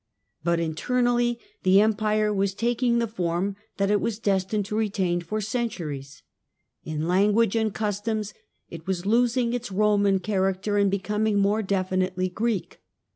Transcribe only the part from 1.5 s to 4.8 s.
the Empire was taking the form that it was destined to